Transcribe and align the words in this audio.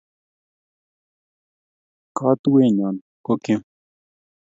Katuenyo 2.17 2.87
ko 3.25 3.33
kim 3.43 3.59